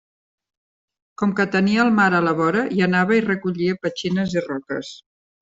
Com 1.21 1.35
que 1.39 1.45
tenia 1.55 1.83
el 1.83 1.91
mar 1.99 2.07
a 2.19 2.21
la 2.29 2.33
vora 2.39 2.63
hi 2.77 2.81
anava 2.87 3.19
i 3.19 3.23
recollia 3.27 3.77
petxines 3.85 4.35
i 4.41 4.45
roques. 4.49 4.93